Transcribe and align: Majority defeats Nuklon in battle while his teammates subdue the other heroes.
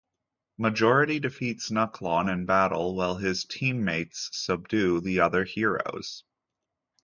Majority 0.57 1.19
defeats 1.19 1.69
Nuklon 1.69 2.27
in 2.27 2.47
battle 2.47 2.95
while 2.95 3.17
his 3.17 3.45
teammates 3.45 4.29
subdue 4.33 4.99
the 4.99 5.19
other 5.19 5.43
heroes. 5.43 6.23